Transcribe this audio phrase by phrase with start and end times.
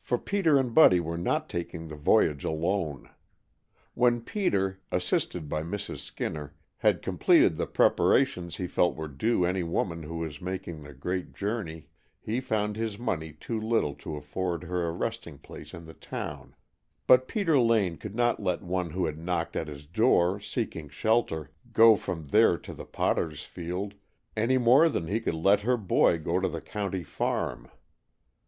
[0.00, 3.08] For Peter and Buddy were not taking the voyage alone.
[3.94, 5.98] When Peter, assisted by Mrs.
[5.98, 10.92] Skinner, had completed the preparations he felt were due any woman who is making the
[10.92, 11.86] Great Journey,
[12.20, 16.56] he found his money too little to afford her a resting place in the town,
[17.06, 21.52] but Peter Lane could not let one who had knocked at his door, seeking shelter,
[21.72, 23.94] go from there to the potter's field,
[24.36, 27.70] any more than he could let her boy go to the county farm.